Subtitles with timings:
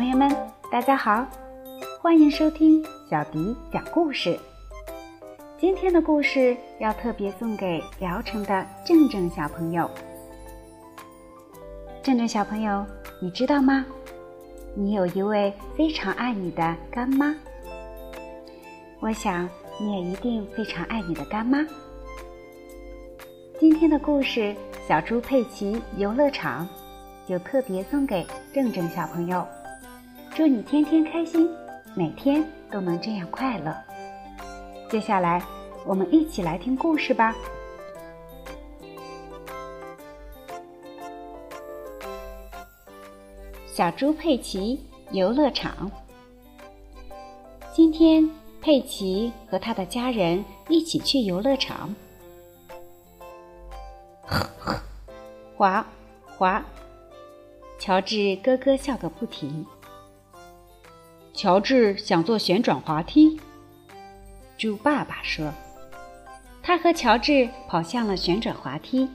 [0.00, 0.34] 朋友们，
[0.72, 1.26] 大家好，
[2.00, 4.40] 欢迎收听小迪讲故事。
[5.58, 9.90] 今天的故事要特别送给聊城的正正小朋友。
[12.02, 12.82] 正正小朋友，
[13.20, 13.84] 你知道吗？
[14.74, 17.36] 你有一位非常爱你的干妈。
[19.00, 19.46] 我想
[19.78, 21.58] 你也一定非常爱你的干妈。
[23.58, 24.40] 今天的故事
[24.88, 26.66] 《小猪佩奇游乐场》
[27.28, 29.46] 就特别送给正正小朋友。
[30.32, 31.50] 祝你天天开心，
[31.94, 33.76] 每天都能这样快乐。
[34.88, 35.42] 接下来，
[35.84, 37.34] 我们一起来听故事吧。
[43.66, 44.80] 小猪佩奇
[45.10, 45.90] 游乐场。
[47.74, 48.30] 今天，
[48.62, 51.94] 佩奇和他的家人一起去游乐场。
[55.56, 55.84] 滑
[56.38, 56.64] 滑，
[57.78, 59.66] 乔治咯咯笑个不停。
[61.40, 63.40] 乔治想坐旋转滑梯。
[64.58, 65.50] 猪爸爸说
[66.62, 69.08] ：“他和乔治跑向了旋转滑梯。”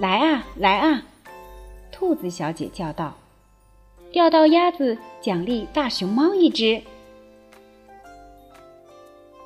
[0.00, 1.02] 来啊，来啊！
[1.92, 3.14] 兔子小姐叫道
[4.10, 6.82] ：“钓到鸭子，奖励大熊猫一只。”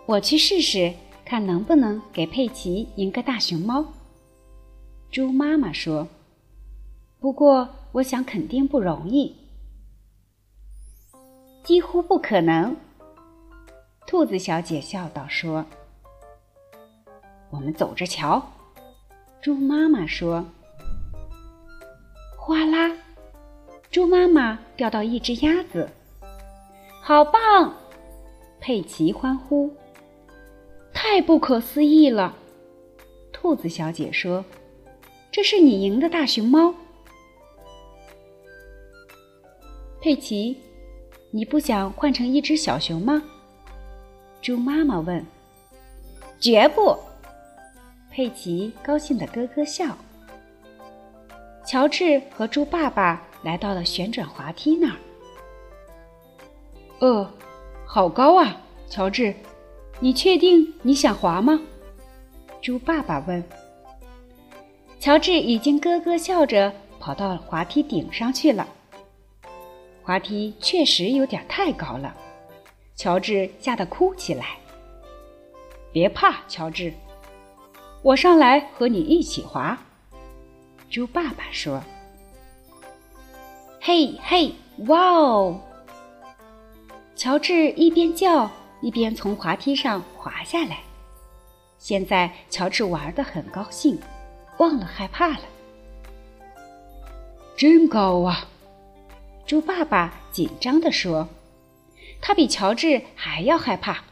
[0.06, 3.84] 我去试试，看能不能给佩奇赢个大熊猫。
[5.10, 6.06] 猪妈妈说
[7.18, 9.34] ：“不过，我想肯定不容易。”
[11.64, 12.76] 几乎不可能，
[14.06, 15.64] 兔子小姐笑道：“说，
[17.48, 18.40] 我们走着瞧。”
[19.40, 20.44] 猪妈妈说
[22.38, 22.94] ：“哗啦！”
[23.90, 25.88] 猪妈妈钓到一只鸭子，
[27.00, 27.74] 好棒！
[28.60, 29.74] 佩奇欢呼
[30.92, 32.36] ：“太不可思议了！”
[33.32, 34.44] 兔子小姐说
[35.32, 36.74] ：“这是你赢的大熊猫。”
[40.02, 40.60] 佩奇。
[41.34, 43.20] 你不想换成一只小熊吗？
[44.40, 45.26] 猪妈妈问。
[46.38, 46.96] 绝不！
[48.08, 49.98] 佩奇高兴的咯咯笑。
[51.66, 54.96] 乔治和猪爸爸来到了旋转滑梯那儿。
[57.00, 57.28] 呃，
[57.84, 58.56] 好高啊，
[58.88, 59.34] 乔治，
[59.98, 61.60] 你确定你想滑吗？
[62.62, 63.42] 猪爸爸问。
[65.00, 68.68] 乔治已经咯咯笑着跑到滑梯顶上去了。
[70.04, 72.14] 滑梯确实有点太高了，
[72.94, 74.58] 乔治吓得哭起来。
[75.90, 76.92] 别怕，乔治，
[78.02, 79.78] 我上来和你一起滑。
[80.90, 81.82] 猪爸爸说
[83.80, 84.52] ：“嘿嘿，
[84.88, 85.58] 哇哦！”
[87.16, 88.50] 乔治一边叫
[88.82, 90.80] 一边从滑梯上滑下来。
[91.78, 93.98] 现在乔治玩的很高兴，
[94.58, 95.40] 忘了害怕了。
[97.56, 98.48] 真高啊！
[99.46, 101.28] 猪爸爸紧张地说
[102.20, 104.02] ：“他比乔治还要害怕。”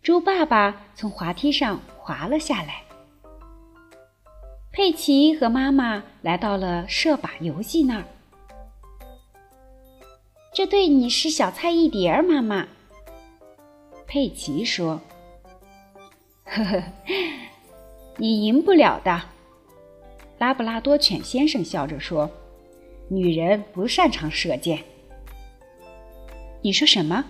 [0.00, 2.82] 猪爸爸从滑梯上滑了下来。
[4.70, 8.04] 佩奇和妈妈来到了射靶游戏那儿。
[10.52, 12.68] 这对你是小菜一碟儿，妈妈。
[14.06, 15.00] 佩奇说
[16.46, 16.82] ：“呵呵，
[18.16, 19.22] 你赢不了的。”
[20.38, 22.30] 拉布拉多犬先生笑着说
[23.08, 24.78] ：“女人不擅长射箭。”
[26.62, 27.24] 你说什么？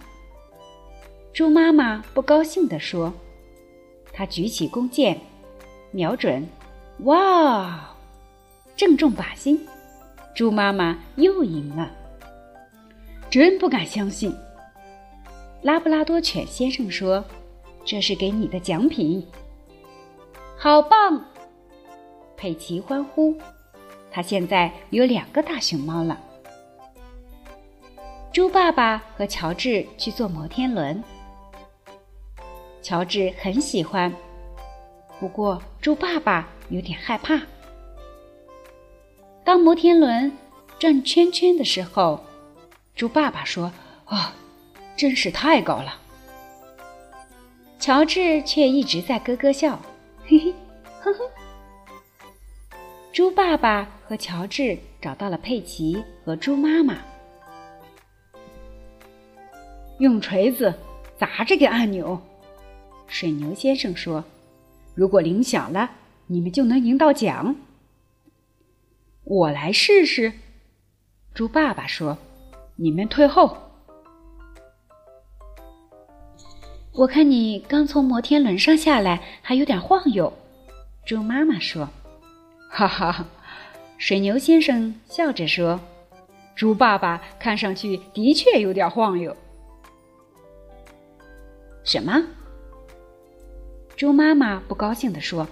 [1.33, 3.13] 猪妈妈不高兴地说
[4.13, 5.21] ：“她举起弓箭，
[5.91, 6.47] 瞄准，
[7.01, 7.95] 哇，
[8.77, 9.67] 正中靶心！
[10.35, 11.91] 猪妈妈又赢了。”
[13.29, 14.33] 真不敢相信！
[15.63, 17.25] 拉布拉多犬先生说
[17.85, 19.27] ：“这是给你的奖品。”
[20.57, 21.25] 好棒！
[22.45, 23.35] 佩奇欢呼，
[24.11, 26.21] 他现在有两个大熊猫了。
[28.35, 31.03] 猪爸爸和乔治去坐摩天轮，
[32.83, 34.13] 乔治很喜欢，
[35.19, 37.41] 不过猪爸爸有点害怕。
[39.43, 40.31] 当摩天轮
[40.79, 42.23] 转圈圈的时候，
[42.95, 43.73] 猪爸爸说
[44.05, 44.35] ：“啊，
[44.99, 45.99] 真是太高了。”
[47.81, 49.81] 乔治却一直在咯咯笑，
[50.27, 50.55] 嘿嘿，
[51.01, 51.31] 呵呵。
[53.15, 56.97] 猪爸爸和乔治找到了佩奇和猪妈妈，
[59.99, 60.75] 用锤子
[61.17, 62.21] 砸这个按钮。
[63.07, 64.25] 水牛先生说
[64.97, 65.93] ：“如果铃响了，
[66.27, 67.55] 你们就能赢到奖。”
[69.23, 70.33] 我来试试。
[71.33, 72.19] 猪爸爸说
[72.75, 73.57] ：“你们退后。”
[76.91, 80.33] 我看你刚从摩天轮上下来，还有点晃悠。
[81.07, 81.89] 猪妈妈说。
[82.77, 83.25] 哈哈，
[83.99, 85.79] 水牛先生笑着说
[86.57, 89.37] ：“猪爸爸看上去的确有点晃悠。”
[91.85, 92.27] 什么？
[93.95, 95.47] 猪妈妈不高兴地说：“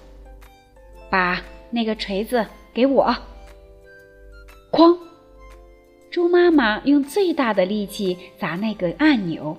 [1.08, 1.40] 把
[1.70, 3.14] 那个锤子给我！”
[4.72, 4.98] 哐！
[6.10, 9.56] 猪妈妈用最大的力气砸那个按钮，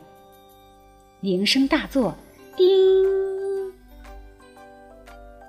[1.21, 2.13] 铃声大作，
[2.57, 3.73] 叮！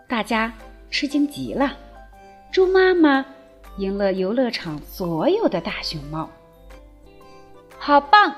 [0.06, 0.54] 大家
[0.92, 1.76] 吃惊极了。
[2.54, 3.26] 猪妈妈
[3.78, 6.30] 赢了游乐场所有的大熊猫，
[7.80, 8.32] 好棒！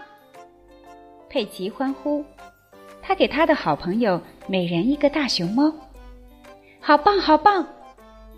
[1.29, 2.25] 佩奇欢呼。
[3.03, 5.71] 他给他的好朋友每人一个大熊猫，
[6.81, 7.67] 好棒好棒！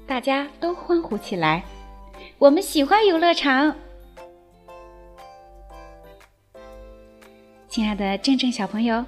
[0.04, 1.62] 大家都欢呼起来。
[2.40, 3.72] 我们喜欢游乐场。
[7.68, 9.04] 亲爱的正正小朋友，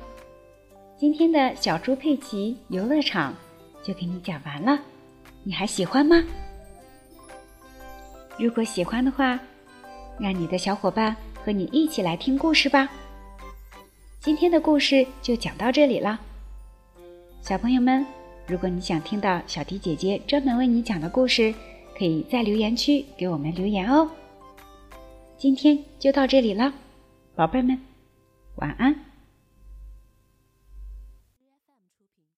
[0.97, 3.35] 今天的小猪佩奇游乐场
[3.83, 4.79] 就给你讲完了，
[5.43, 6.25] 你还喜欢吗？
[8.41, 9.39] 如果喜欢的话，
[10.19, 11.15] 让你的小伙伴
[11.45, 12.91] 和你一起来听故事吧。
[14.19, 16.19] 今天的故事就讲到这里了，
[17.43, 18.05] 小朋友们，
[18.47, 21.55] 如果你想听到小迪姐姐专门为你讲的故事，
[21.99, 24.11] 可以在留言区给我们留言哦。
[25.37, 26.73] 今天就到这里了，
[27.35, 27.79] 宝贝们，
[28.57, 29.10] 晚安。